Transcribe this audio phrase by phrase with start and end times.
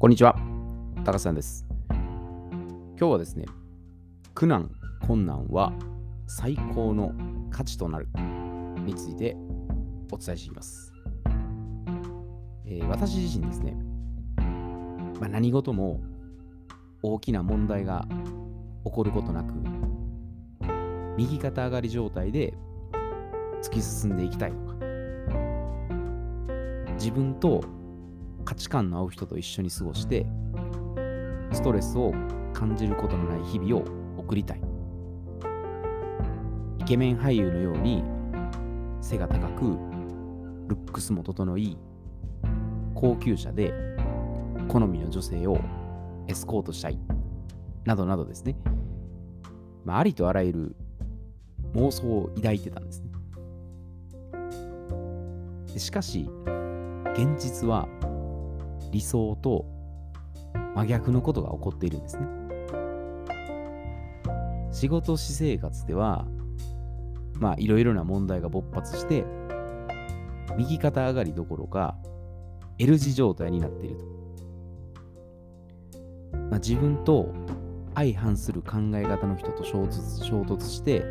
[0.00, 0.36] こんにちは、
[1.04, 1.66] 高さんです。
[1.90, 3.46] 今日はですね、
[4.32, 4.70] 苦難、
[5.04, 5.72] 困難は
[6.28, 7.12] 最高の
[7.50, 8.06] 価値となる
[8.86, 9.36] について
[10.12, 10.92] お伝えしていきます。
[12.64, 13.76] えー私自身ですね、
[15.18, 16.00] まあ、何事も
[17.02, 18.06] 大きな問題が
[18.84, 19.52] 起こることなく、
[21.16, 22.54] 右肩上がり状態で
[23.64, 24.74] 突き進んでいきたいとか、
[26.94, 27.77] 自分と
[28.48, 30.24] 価値観の合う人と一緒に過ごして、
[31.52, 32.14] ストレスを
[32.54, 33.84] 感じることのない日々を
[34.16, 34.62] 送りたい。
[36.78, 38.02] イケメン俳優のように
[39.02, 39.64] 背が高く、
[40.66, 41.76] ルックスも整い、
[42.94, 43.74] 高級車で
[44.66, 45.60] 好みの女性を
[46.26, 46.98] エスコートしたい。
[47.84, 48.56] などなどですね。
[49.84, 50.76] まあ、ありとあらゆる
[51.74, 53.10] 妄想を抱いてたんですね。
[55.74, 56.30] でしかし、
[57.12, 57.86] 現実は
[58.90, 59.66] 理想と
[60.74, 62.26] 真逆のことが起こっているんですね。
[64.70, 66.26] 仕事私生活では、
[67.34, 69.24] まあいろいろな問題が勃発して、
[70.56, 71.96] 右肩上がりどころか
[72.78, 74.04] L 字状態になっていると。
[76.50, 77.32] まあ、自分と
[77.94, 81.04] 相反する考え方の人と衝突衝突して、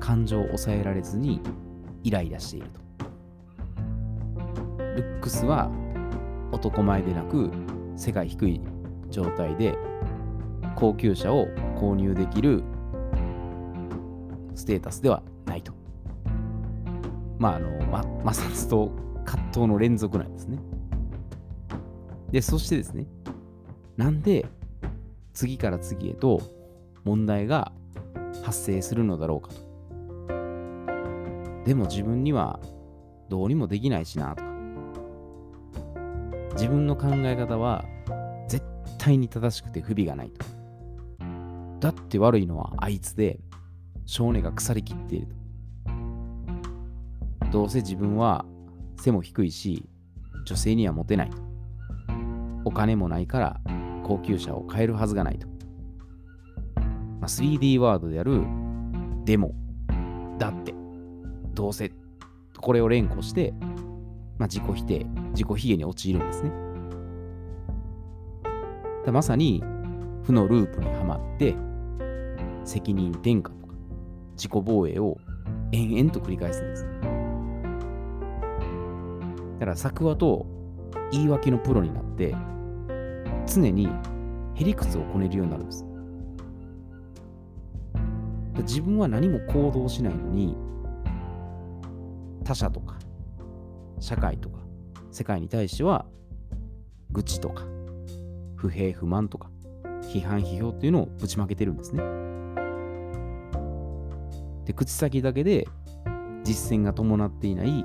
[0.00, 1.40] 感情を抑えられずに
[2.02, 2.80] イライラしていると。
[4.96, 5.70] ルックスは
[6.52, 7.50] 男前でなく
[7.96, 8.60] 背が低い
[9.10, 9.76] 状態で
[10.76, 12.62] 高級車を購入できる
[14.54, 15.72] ステータスではないと。
[17.38, 18.90] まあ、あの、ま、摩擦と
[19.24, 20.58] 葛藤の連続なんですね。
[22.30, 23.06] で、そしてですね、
[23.96, 24.46] なんで
[25.32, 26.40] 次から次へと
[27.04, 27.72] 問題が
[28.42, 29.70] 発生するのだろうかと。
[31.64, 32.60] でも自分には
[33.28, 34.49] どうにもできないしなとか。
[36.60, 37.86] 自分の考え方は
[38.46, 38.62] 絶
[38.98, 40.44] 対に正しくて不備がないと。
[41.80, 43.40] だって悪いのはあいつで、
[44.04, 45.28] 少年が腐りきっている
[47.46, 47.50] と。
[47.50, 48.44] どうせ自分は
[49.00, 49.88] 背も低いし、
[50.44, 51.38] 女性にはモテないと。
[52.66, 53.60] お金もないから
[54.04, 55.48] 高級車を買えるはずがないと。
[56.76, 58.44] まあ、3D ワードである、
[59.24, 59.54] でも、
[60.38, 60.74] だって、
[61.54, 61.90] どうせ、
[62.60, 63.54] これを連呼して、
[64.36, 66.52] まあ、自己否定、自己卑下に陥るんですね。
[69.04, 69.62] だまさに
[70.22, 71.56] 負のループにはまって
[72.64, 73.74] 責任転嫁とか
[74.32, 75.16] 自己防衛を
[75.72, 76.86] 延々と繰り返すんです。
[79.58, 80.46] だから作話と
[81.10, 82.34] 言い訳のプロになって
[83.46, 83.88] 常に
[84.54, 85.84] へりくつをこねるようになるんです。
[88.62, 90.56] 自分は何も行動しないのに
[92.44, 92.98] 他者とか
[93.98, 94.59] 社会とか
[95.10, 96.06] 世界に対しては
[97.12, 97.64] 愚痴とか
[98.56, 99.50] 不平不満とか
[100.02, 102.02] 批判批評っていうのをぶちまけてるんですね。
[104.64, 105.66] で口先だけで
[106.44, 107.84] 実践が伴っていない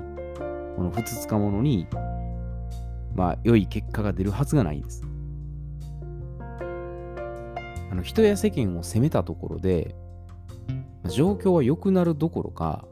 [0.76, 1.86] このふつつか者に
[3.14, 5.02] まあ良い結果が出るはずがないんです。
[7.90, 9.94] あの人や世間を責めたところで
[11.08, 12.84] 状況は良くなるどころか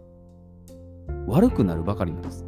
[1.26, 2.44] 悪くなるばかりなんです。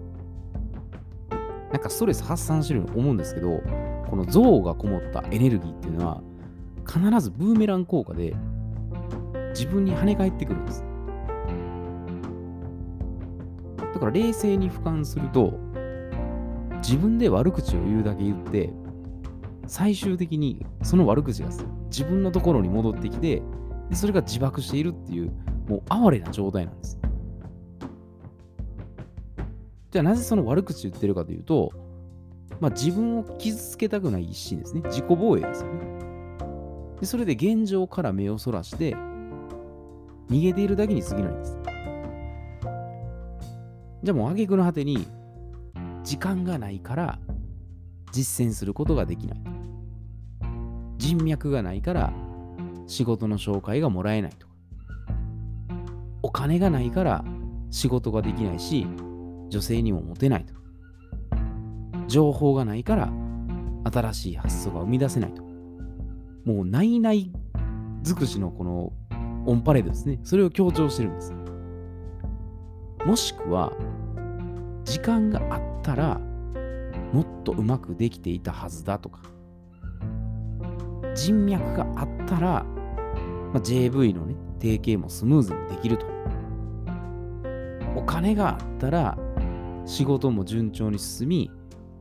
[1.76, 3.60] なんかストレス発散してるように思うんですけど、
[4.08, 6.22] この憎悪がこもったエネルギーっていうのは、
[6.86, 8.34] 必ずブーメラン効果で
[9.50, 10.82] 自分に跳ね返ってくるんです。
[13.92, 15.52] だから冷静に俯瞰すると、
[16.78, 18.72] 自分で悪口を言うだけ言って、
[19.66, 21.50] 最終的にその悪口が
[21.90, 23.42] 自分のところに戻ってきて、
[23.90, 25.30] でそれが自爆しているっていう、
[25.68, 26.98] もう哀れな状態なんです。
[29.90, 31.72] じゃあなぜその悪口言ってるかというと、
[32.60, 34.82] まあ、自分を傷つけたくない一心ですね。
[34.84, 35.96] 自己防衛ですよね。
[37.00, 38.96] でそれで現状から目をそらして、
[40.30, 41.58] 逃げているだけに過ぎないんです。
[44.02, 45.06] じゃあもう挙句の果てに、
[46.02, 47.18] 時間がないから
[48.12, 49.40] 実践することができない。
[50.96, 52.12] 人脈がないから
[52.86, 54.54] 仕事の紹介がもらえないとか。
[56.22, 57.24] お金がないから
[57.70, 58.86] 仕事ができないし、
[59.48, 60.54] 女性にもモテないと。
[62.08, 63.12] 情報がないから
[63.92, 65.42] 新しい発想が生み出せないと。
[66.44, 67.32] もうないない
[68.02, 68.92] 尽くしのこの
[69.46, 70.20] オンパレードですね。
[70.22, 71.34] それを強調してるんです。
[73.04, 73.72] もしくは、
[74.84, 76.20] 時間があったら
[77.12, 79.20] もっとうまくできていたはずだとか、
[81.14, 82.64] 人脈があったら、
[83.52, 86.06] まあ、JV のね、提携もスムーズにできると。
[87.96, 89.18] お金があったら
[89.86, 91.50] 仕事も順調に進み、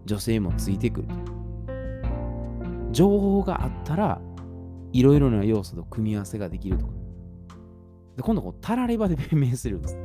[0.05, 1.07] 女性もついてくる。
[2.91, 4.19] 情報があったら、
[4.91, 6.93] いろいろな要素と組み合わせができるとか。
[8.17, 9.97] で今度こう、たらればで弁明するんです。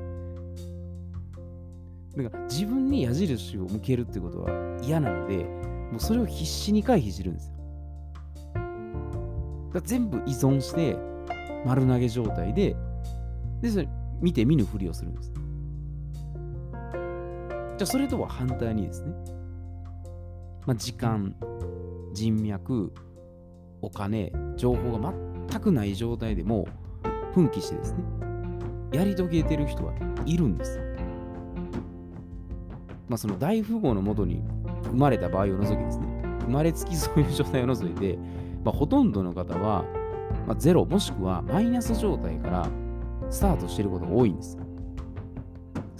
[2.17, 4.50] だから自分に矢印を向けるってことは
[4.83, 5.44] 嫌なので、
[5.91, 7.55] もうそれを必死に回避してるんですよ。
[9.73, 10.99] だ全部依存して
[11.65, 12.76] 丸投げ状態で、
[13.62, 13.88] で、それ
[14.21, 15.33] 見て見ぬふりをするんです。
[17.81, 19.15] じゃあそれとは反対にですね、
[20.67, 21.35] まあ、時間、
[22.12, 22.93] 人脈、
[23.81, 25.15] お金、情報が
[25.49, 26.69] 全くない状態でも
[27.32, 28.00] 奮起してですね、
[28.93, 29.94] やり遂げてる人は
[30.27, 30.79] いるんです。
[33.09, 34.43] まあ、その大富豪のもとに
[34.91, 36.06] 生まれた場合を除きですね、
[36.43, 38.19] 生まれつきそういう状態を除いて、
[38.62, 39.87] まあ、ほとんどの方は、
[40.47, 42.69] まあ、ゼロもしくはマイナス状態から
[43.31, 44.60] スタートしてることが多いんです。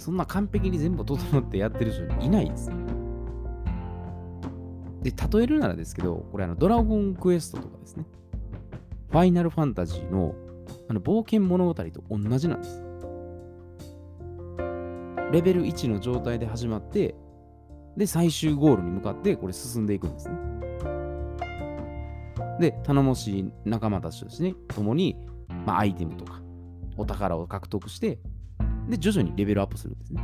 [0.01, 2.71] そんな完璧に全部整ってやってる人いないです。
[5.03, 8.05] で、例えるならですけど、これあのドラゴンクエストとかですね、
[9.11, 10.33] ファイナルファンタジーの
[10.89, 12.83] あの冒険物語と同じなんです。
[15.31, 17.13] レベル1の状態で始まって、
[17.95, 20.35] で、最終ゴールに向かってこれ進んでいくんですね。
[22.59, 25.15] で、頼もしい仲間たちとしてね、共に、
[25.65, 26.41] まあ、アイテムとか、
[26.97, 28.19] お宝を獲得して、
[28.91, 30.21] で、徐々にレベルアップするんですね。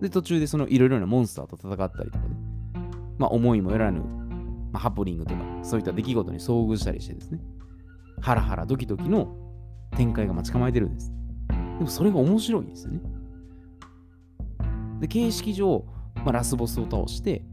[0.00, 2.36] で、途中でそのいろいろなモンスターと戦ったりとかね、
[3.18, 4.00] まあ、思いもよらぬ、
[4.72, 7.40] まあ、ハプニングとか、そういった出来事に遭遇したりしてですね、
[8.20, 9.36] ハラハラドキドキの
[9.96, 11.12] 展開が待ち構えてるんです。
[11.50, 13.00] でもそれが面白いんですよね。
[15.00, 15.84] で、形式上、
[16.14, 17.44] まあ、ラスボスを倒して、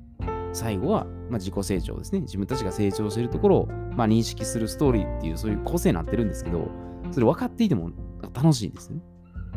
[0.54, 2.22] 最後は、まあ、自己成長ですね。
[2.22, 6.68] 自分たちが成長しているところを、まあ、認識するストーリーっていう、そういう個性になってるんですけど、
[7.12, 7.92] それ分かっていても
[8.34, 9.02] 楽しいんですよね。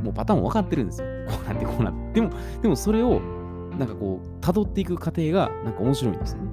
[0.03, 1.07] もうパターンも分かってるんですよ。
[1.29, 2.21] こうなってこうなって。
[2.21, 2.31] でも、
[2.63, 3.21] でもそれを、
[3.79, 6.51] なんかこう、辿っていく過程が、なんか面白いんですよね。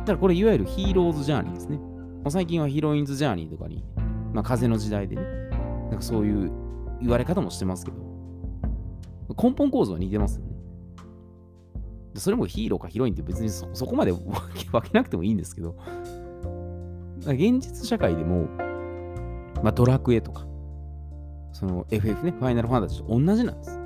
[0.00, 1.80] だからこれ、いわゆるヒーローズジャーニーですね。
[2.28, 3.84] 最近はヒロインズジャーニーとかに、
[4.32, 5.22] まあ、風の時代でね、
[5.90, 6.50] なんかそういう
[7.00, 7.98] 言われ方もしてますけど、
[9.42, 10.54] 根本構造は似てますよね。
[12.16, 14.22] それもヒーローかヒロインって別にそこまで分
[14.82, 15.76] けなくてもいいんですけど、
[17.20, 18.46] 現実社会でも、
[19.64, 20.46] まあ、ドラクエとか、
[21.54, 23.80] その FF ね、ファイナルファンタジーと同じなんです。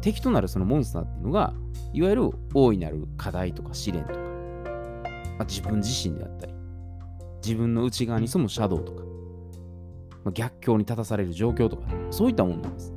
[0.00, 1.52] 敵となるそのモンスターっていうのが、
[1.92, 4.20] いわゆる大いなる課題とか試練とか、ま
[5.40, 6.54] あ、自分自身であったり、
[7.44, 9.02] 自分の内側に潜むシャドウとか、
[10.22, 11.82] まあ、逆境に立たされる状況とか、
[12.12, 12.94] そういったもんなんです。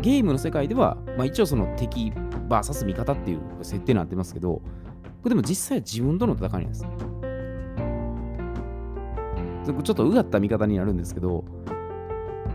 [0.00, 2.12] ゲームの世界では、まあ、一応その敵
[2.48, 4.62] VS 味方っていう設定になってますけど、こ
[5.26, 6.84] れでも実際は自分との戦いなんです。
[9.72, 11.44] ちょっとうがった見方になるんですけど、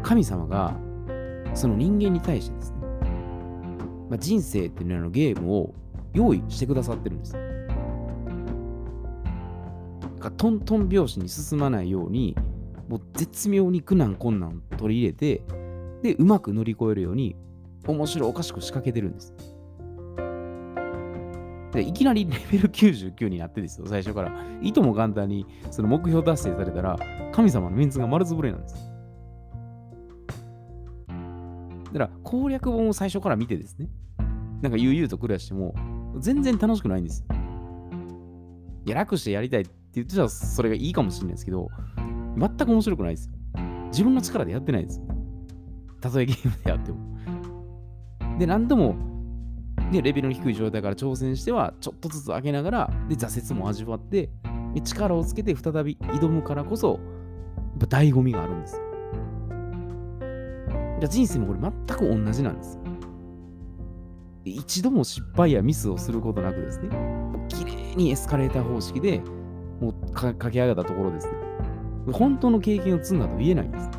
[0.03, 0.75] 神様が
[1.53, 2.77] その人間に対してですね、
[4.09, 5.73] まあ、人生っていうののゲームを
[6.13, 7.35] 用意してくださってるんです。
[10.21, 12.37] かトントン拍子に進まないように、
[12.87, 15.41] もう絶妙に苦難困難を取り入れて、
[16.03, 17.35] で、うまく乗り越えるように、
[17.87, 19.33] 面白おかしく仕掛けてるんです。
[21.71, 24.33] でいきなりレベル99になってですよ、最初から。
[24.62, 26.97] いとも簡単にその目標達成されたら、
[27.31, 28.91] 神様のメンツが丸つぶれなんです。
[31.93, 33.89] だから攻略本を最初から見てですね、
[34.62, 35.74] なんか悠々と暮らしても、
[36.19, 37.36] 全然楽しくないんですよ。
[38.86, 41.69] いや、楽してやりたいって言ってたらそれがいいかもしれないですけど、
[42.38, 43.34] 全く面白くないですよ。
[43.91, 45.05] 自分の力でやってないですよ。
[46.00, 46.98] たとえゲームでやっても。
[48.39, 48.95] で、何度も、
[49.91, 54.29] ね、レベルの低い状態から挑戦しては、ちょっとずつ上げながら、で、挫折も味わって、
[54.74, 57.00] で力をつけて再び挑むからこそ、
[57.79, 58.81] やっぱ醍醐味があるんですよ。
[61.01, 62.79] じゃ人生もこれ全く同じなんです。
[64.45, 66.89] 一度も失敗やミスをすることなくですね、
[67.48, 69.21] 綺麗にエスカレーター方式で
[69.79, 71.33] もう駆け上がったところですね。
[72.12, 73.89] 本当の経験を積んだと言えないんです。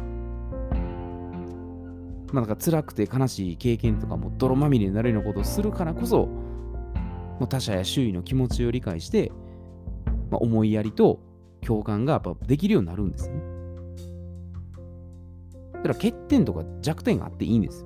[2.32, 9.30] まあ、なんか辛くて悲しい経験とかも泥まみれになるようなことをするからこそ、もう他者や周囲の気持ちを理解して、
[10.30, 11.20] まあ、思いやりと
[11.60, 13.40] 共感がやっぱできるようになるんですね。
[15.74, 17.84] だから欠点とか弱点があっていいんです。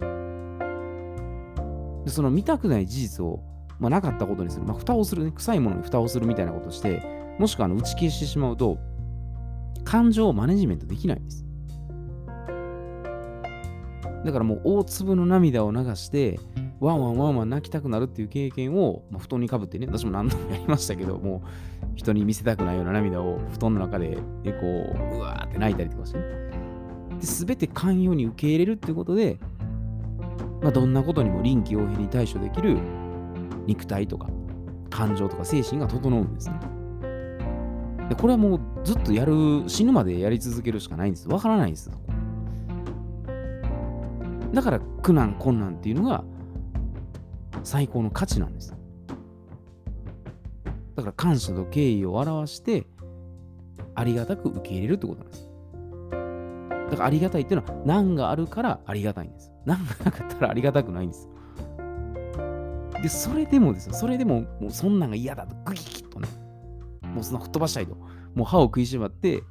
[2.05, 3.41] でその見たくない事実を、
[3.81, 7.03] まあ、なかったことにする、まあ、蓋をするね、臭いものに蓋をするみたいなことをして、
[7.39, 8.79] もしくはあの打ち消してしまうと、
[9.85, 11.46] 感情をマネジメントできないんです。
[14.27, 16.41] だからもう大粒の涙を流して、
[16.81, 21.49] ワンワンワンワン泣きたくなるっていう経験を、まあ、布団にかぶってね、私も何度もやりましたけど、もう
[21.95, 26.25] 人に見せたくないような涙を布団の中で、でこう、うわーって泣いたりとかしてね。
[26.25, 29.39] で、全て寛容に受け入れるっていうことで、
[30.61, 32.79] まあ、どんなことにも臨機応変に対処できる
[33.67, 34.29] 肉体とか
[34.91, 36.59] 感情とか精神が整うんですね。
[38.09, 41.29] でこれはもうずっとやる、死ぬまでやり続けるしかないんです。
[41.29, 41.91] わからないんです。
[44.57, 46.25] だから苦難困難っていうのが
[47.63, 48.75] 最高の価値なんです。
[50.95, 52.87] だから感謝と敬意を表して
[53.95, 55.51] ありがたく受け入れるってことなんです。
[56.91, 59.53] だからありがたいっていうのは難があるからありがたいんです。
[59.67, 61.29] 難がなかったらありがたくないんです。
[63.03, 66.29] で、それでもですよ、それでももうそんなんが嫌だとグキキッとね、
[67.03, 67.95] もうそんな吹っ飛ばしたいと、
[68.35, 69.43] もう歯を食いしばって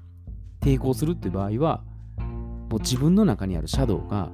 [0.61, 1.83] 抵抗するって場合は、
[2.71, 4.31] もう自分の中にあるシャドウが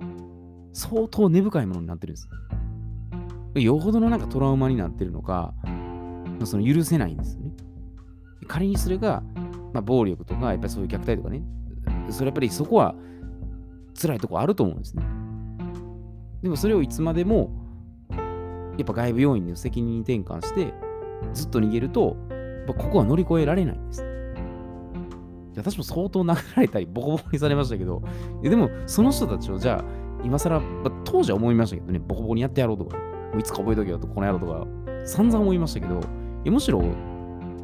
[0.74, 2.30] 相当根深いものになってるんです。
[3.56, 5.54] よほどのなんかトラウマになってるのか、
[6.46, 7.52] その許せないんですよね。
[8.48, 9.24] 仮にそれが、
[9.74, 11.44] まあ、暴力とか、やっぱりそういう虐待とかね、
[12.10, 12.96] それやっぱりそこは
[14.02, 15.04] 辛いとこあると思うんですね。
[16.42, 17.52] でもそれをいつまでも、
[18.78, 20.74] やっぱ外部要因の責任転換して、
[21.34, 22.18] ずっと逃げると、
[22.68, 24.06] ここは乗り越えられないんです。
[25.58, 28.02] 私も相当殴られたり、ボコボコにされましたけど、
[28.42, 34.68] でもその人たちをじゃあ、今更、まあ、当時は思いましたけどね、ボコボコにやってやろうとか、もういつか覚えとけよと、この野郎とか、
[35.06, 36.00] 散々思いましたけど、
[36.46, 36.84] むしろ、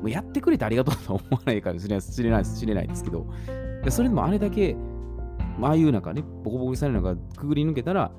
[0.05, 3.27] やってくれてありがとうとは思わないかもしれないです知れないです知れないですけど、
[3.89, 4.75] それでもあれだけ、
[5.57, 8.11] まああいう中ね、ボコボコにされるのがくぐり抜けたら、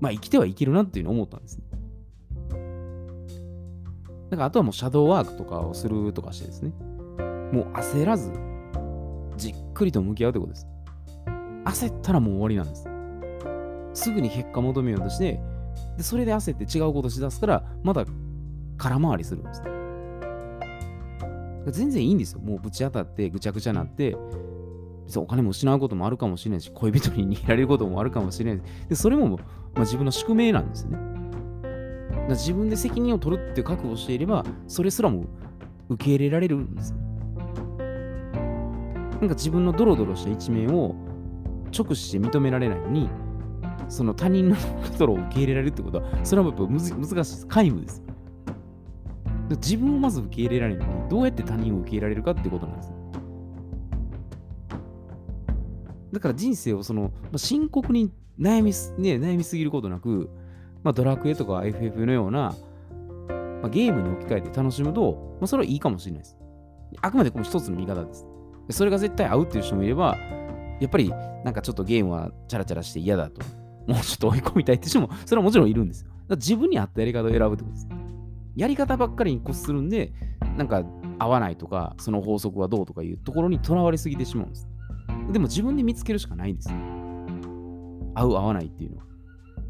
[0.00, 1.64] まあ生きてはいけるなっていうのを思ったんですね。
[4.30, 6.70] だからあとはもうシャドーワークとかをするとかしてですね、
[7.52, 8.32] もう焦らず、
[9.36, 10.68] じっくりと向き合うということです。
[11.64, 12.93] 焦ったらもう終わりなんです。
[13.94, 15.40] すぐに結果求めようとして、
[15.96, 18.04] でそれで焦って違うことしだすから、まだ
[18.76, 19.62] 空回りするんです。
[21.70, 22.40] 全然いいんですよ。
[22.40, 24.16] もうぶち当たってぐちゃぐちゃになって、
[25.16, 28.64] お金も失うこともあるかもしれないし、恋人に逃げられることもあるかもしれない。
[28.88, 29.38] で、それも、ま
[29.76, 30.98] あ、自分の宿命なんですね。
[32.30, 35.24] 自分で責任を取るって覚悟していれば、それすらも
[35.88, 36.94] 受け入れられるんです。
[39.20, 40.94] なんか自分のドロドロした一面を
[41.76, 43.08] 直視して認められないのに、
[43.94, 44.56] その他人の
[44.98, 47.46] ドロを受け入れられるってことは、それはやっぱむず難しいです。
[47.46, 48.02] 皆無です。
[49.50, 52.92] 自分をまず受け入れられるのに、どうやって他人を受け入れられるかってことなんです。
[56.12, 60.30] だから人生をその、まあ、深刻に悩みす、ね、悩みすぎることなく、
[60.82, 62.54] まあ、ドラクエとか FF のような、
[63.28, 66.36] まあ、ゲームに置き換えて楽しむと、まあ、それはいいかもしれないです。
[67.00, 68.26] あくまでこの一つの見方です。
[68.70, 70.16] それが絶対合うっていう人もいれば、
[70.80, 71.10] やっぱり
[71.44, 73.42] なんかちょっとゲームはチャラチャラして嫌だと、
[73.86, 76.08] もうちょっと追い込みたいって人も、それはもちろんいるんですよ。
[76.08, 77.88] だから自分に合ったやり方を選ぶってことです。
[78.56, 80.12] やり方ばっかりに固執するんで、
[80.56, 80.84] なんか
[81.18, 84.68] 合わないとか、その法則はどうとかいうところにとらわれすぎてしまうんです。
[85.32, 86.76] でも自分で見つけるしかないんですよ。
[88.14, 89.04] 合う合わないっていうのは。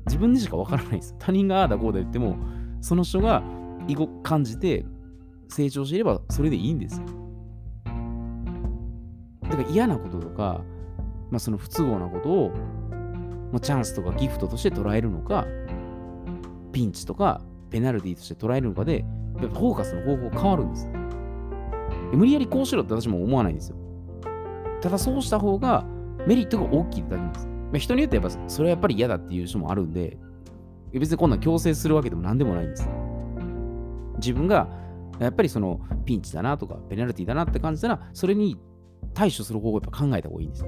[0.06, 1.16] 自分でしかわからないんですよ。
[1.18, 2.36] 他人がああだこうだ言っても、
[2.80, 3.42] その人が
[3.88, 4.84] 囲碁感じて
[5.48, 7.06] 成長していればそれでいいんですよ。
[9.42, 10.62] だから嫌なこととか、
[11.30, 12.52] まあ、その不都合なことを、
[13.52, 15.46] まあ、チャンスとかギフトとして捉えるのか、
[16.72, 19.04] ピンチとかペナルティとして捉えるのかで、
[19.40, 20.88] やっぱフォーカスの方法変わるんです。
[22.12, 23.76] 無理やりこうしろって私も思わないんですよ。
[24.80, 25.84] ただそうした方が
[26.26, 27.46] メリットが大きいだけなんです。
[27.46, 30.18] まあ、人によってやっぱそれはやっぱり嫌だっていう人もあるんで、
[30.92, 32.88] 別にこんな強制するわけでも何でもないんです。
[34.18, 34.68] 自分が
[35.18, 38.56] やっぱりそのピンチだなとかペナルティだなって感じたら、それに
[39.12, 40.66] 対処する方法をやっぱ考えた方がいいんです。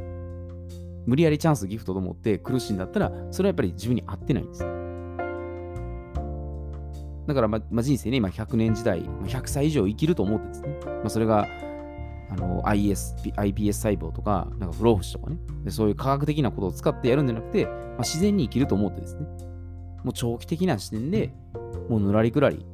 [1.07, 4.61] 無理やりチャンスギフトと思って苦しいんだったら、それはやっぱり自分に合ってないんです。
[7.27, 11.47] だから、ままあ、人生ね、今100年時代、100歳以上生きると思ってですね、まあ、それが
[12.31, 19.27] あの IS iPS 細胞とか、なんか不老不死とかねで、そういう科学的なことを使ってやるんじゃなくて、まあ、自然に生きると思ってですね、
[20.05, 21.33] もう長期的な視点で、
[21.89, 22.65] もうぬらりくらり、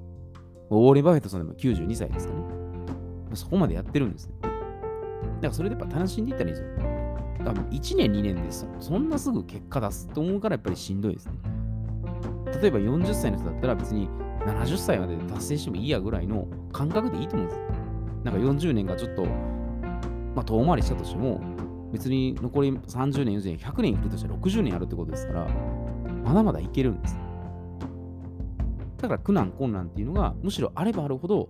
[0.70, 2.40] ウォーレン・バフェットさんでも92歳ですかね、
[3.30, 4.34] まそこまでやってるんですね。
[4.42, 4.52] だか
[5.48, 6.91] らそれでやっぱ楽しんでいったらいいですよ。
[7.44, 11.32] だから1年、2年ですそんなすぐ結果出すと思うからやっぱりしんどいですね。
[12.60, 14.08] 例えば40歳の人だったら別に
[14.46, 17.64] 70歳まで達成してもいいやぐらいの感覚でいいと思うんですよ。
[18.24, 21.40] なんか40年がちょっと、まあ、遠回りしたとしても、
[21.92, 25.48] 別に残り30年、40年、100年いくとしたら60年あるってことですから、
[26.24, 27.18] まだまだいけるんです。
[28.98, 31.48] だから苦難困難っていうのが、むしろあればあるほど、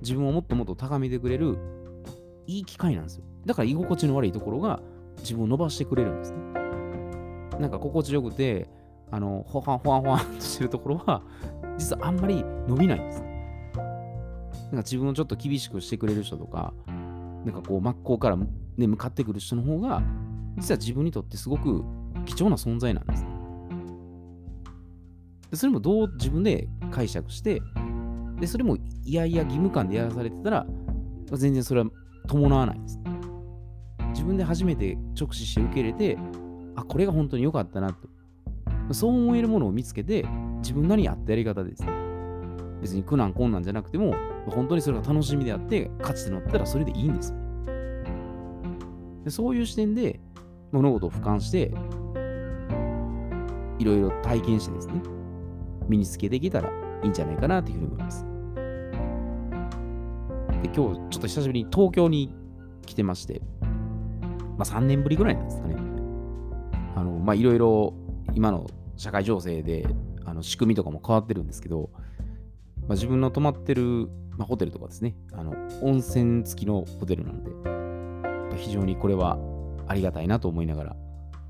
[0.00, 1.58] 自分をもっともっと高めてくれる
[2.46, 3.24] いい機会なんですよ。
[3.46, 4.80] だから居心地の悪いところが
[5.22, 6.38] 自分を伸ばしてくれるんですね。
[7.58, 8.68] なんか心地よくて、
[9.10, 11.22] あの、ほわんほわんほわん としてるところは、
[11.78, 13.22] 実はあんまり伸びないんです。
[13.22, 13.32] ね
[13.74, 16.72] なんか自分をちょっと厳しくしてくれる人とか、
[17.44, 18.46] なんかこう真っ向から、ね、
[18.86, 20.02] 向かってくる人の方が、
[20.56, 21.84] 実は自分にとってすごく
[22.24, 23.24] 貴重な存在なんです。
[23.24, 23.30] ね
[25.50, 27.60] でそれもどう自分で解釈して、
[28.40, 30.66] で、それもいやいや義務感でやらされてたら、
[31.32, 31.90] 全然それは
[32.26, 32.98] 伴わないんです。
[34.12, 36.18] 自分で初めて直視して受け入れて、
[36.76, 38.08] あ、これが本当に良かったなと。
[38.94, 40.26] そう思えるものを見つけて、
[40.58, 41.90] 自分なりに合ったやり方ですね。
[42.80, 44.14] 別に苦難困難じゃなくても、
[44.46, 47.34] 本当にそれが楽しみであって、価値となったらそれでいいんです。
[49.24, 50.20] でそういう視点で
[50.72, 51.72] 物事を俯瞰して、
[53.78, 54.94] いろいろ体験してですね、
[55.88, 56.70] 身につけていけたら
[57.02, 58.26] いいんじゃないかなというふうに思います。
[60.62, 62.34] で今日ちょっと久しぶりに東京に
[62.84, 63.42] 来てまして、
[64.56, 65.76] まあ3年ぶりぐらいなんですかね。
[66.94, 67.94] あの、まあいろいろ
[68.34, 68.66] 今の
[68.96, 69.86] 社会情勢で
[70.24, 71.90] あの仕組みとかも変わってるんですけど、
[72.82, 79.38] まあ、自分の泊まってる、まあ、ホテルとかですね、あの温泉付きのホテルなので、非常にこれは
[79.86, 80.96] ありがたいなと思いながら、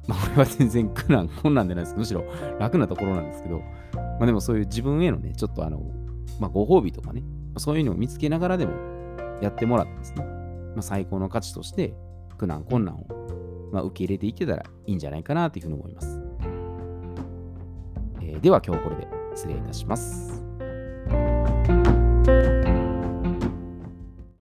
[0.06, 2.24] まあ、これは全然 苦難、困難でないですけど、むしろ
[2.58, 3.60] 楽なところなんですけど、
[3.94, 5.82] まあ、でもそういう自分へのね、ちょっとあの、
[6.40, 7.22] まあ、ご褒美とかね、
[7.56, 8.72] そういうのを見つけながらでも
[9.40, 11.94] やってもらってですね、まあ、最高の価値として
[12.42, 13.06] 苦難、困難を、
[13.72, 16.20] まあ、受け入れていけたらいいんじゃないかなというふうに思います。
[18.20, 20.41] えーでは今日はこれで失礼いたします。